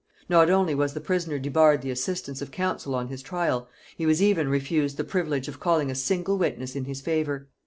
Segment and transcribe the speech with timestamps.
[0.27, 4.19] Not only was the prisoner debarred the assistance of counsel on his trial, he was
[4.19, 7.49] even refused the privilege of calling a single witness in his favor.